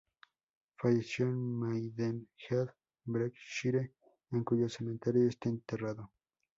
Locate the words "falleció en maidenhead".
0.77-2.69